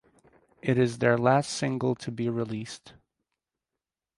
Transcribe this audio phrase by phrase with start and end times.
[0.63, 2.93] It is their last single to be released.